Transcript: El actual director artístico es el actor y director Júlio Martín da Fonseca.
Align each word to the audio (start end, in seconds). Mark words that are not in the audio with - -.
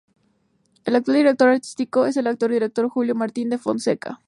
El 0.83 0.95
actual 0.95 1.17
director 1.17 1.49
artístico 1.49 2.07
es 2.07 2.17
el 2.17 2.25
actor 2.25 2.49
y 2.49 2.55
director 2.55 2.89
Júlio 2.89 3.13
Martín 3.13 3.49
da 3.51 3.59
Fonseca. 3.59 4.19